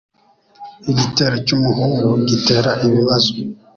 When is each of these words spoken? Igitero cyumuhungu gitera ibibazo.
Igitero 0.91 1.35
cyumuhungu 1.45 2.07
gitera 2.29 2.71
ibibazo. 2.85 3.31